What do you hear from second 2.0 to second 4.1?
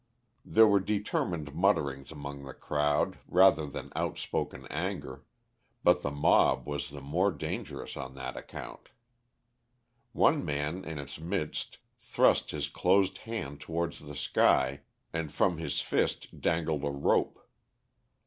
among the crowd rather than